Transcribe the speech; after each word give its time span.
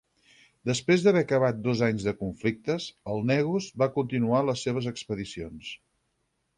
Després 0.69 1.03
d'haver 1.07 1.21
acabat 1.25 1.59
dos 1.67 1.83
anys 1.89 2.07
de 2.09 2.15
conflictes, 2.23 2.89
el 3.15 3.23
negus 3.35 3.71
va 3.85 3.93
continuar 4.01 4.45
les 4.51 4.69
seves 4.69 4.93
expedicions. 4.97 5.75